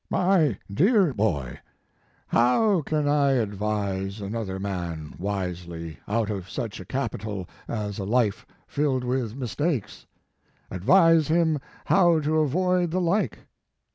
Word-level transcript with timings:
"MY 0.09 0.57
DEAR 0.73 1.13
BOY: 1.13 1.59
How 2.29 2.81
can 2.81 3.07
I 3.07 3.33
advise 3.33 4.19
another 4.19 4.57
man 4.57 5.13
wisely, 5.19 5.99
out 6.07 6.31
of 6.31 6.49
such 6.49 6.79
a 6.79 6.85
capital 6.85 7.47
as 7.67 7.99
a 7.99 8.03
life 8.03 8.43
filled 8.67 9.03
with 9.03 9.35
mistakes? 9.35 10.07
Advise 10.71 11.27
him 11.27 11.59
how 11.85 12.19
to 12.19 12.39
avoid 12.39 12.89
the 12.89 12.99
like? 12.99 13.41